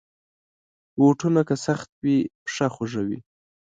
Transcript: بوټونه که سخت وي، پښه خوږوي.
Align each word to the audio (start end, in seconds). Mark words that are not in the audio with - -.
بوټونه 0.97 1.41
که 1.47 1.55
سخت 1.65 1.89
وي، 2.03 2.17
پښه 2.43 2.67
خوږوي. 2.73 3.19